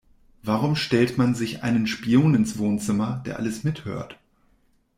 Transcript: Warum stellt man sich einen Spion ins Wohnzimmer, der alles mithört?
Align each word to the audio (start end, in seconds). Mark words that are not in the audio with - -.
Warum 0.41 0.75
stellt 0.75 1.19
man 1.19 1.35
sich 1.35 1.61
einen 1.61 1.85
Spion 1.85 2.33
ins 2.33 2.57
Wohnzimmer, 2.57 3.21
der 3.23 3.37
alles 3.37 3.63
mithört? 3.63 4.17